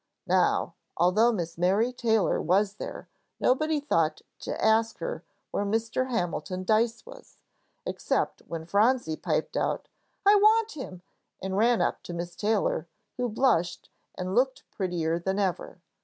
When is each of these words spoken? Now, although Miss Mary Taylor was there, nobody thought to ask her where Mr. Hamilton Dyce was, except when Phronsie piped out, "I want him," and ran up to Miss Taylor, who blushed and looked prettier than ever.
Now, 0.25 0.73
although 0.97 1.31
Miss 1.31 1.59
Mary 1.59 1.93
Taylor 1.93 2.41
was 2.41 2.73
there, 2.77 3.07
nobody 3.39 3.79
thought 3.79 4.23
to 4.39 4.59
ask 4.65 4.97
her 4.97 5.23
where 5.51 5.63
Mr. 5.63 6.09
Hamilton 6.09 6.63
Dyce 6.63 7.05
was, 7.05 7.37
except 7.85 8.41
when 8.47 8.65
Phronsie 8.65 9.15
piped 9.15 9.55
out, 9.55 9.87
"I 10.25 10.33
want 10.37 10.71
him," 10.71 11.03
and 11.39 11.55
ran 11.55 11.83
up 11.83 12.01
to 12.01 12.13
Miss 12.15 12.35
Taylor, 12.35 12.87
who 13.17 13.29
blushed 13.29 13.91
and 14.17 14.33
looked 14.33 14.63
prettier 14.71 15.19
than 15.19 15.37
ever. 15.37 15.83